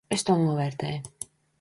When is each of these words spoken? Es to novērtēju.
Es 0.15 0.23
to 0.29 0.37
novērtēju. 0.39 1.31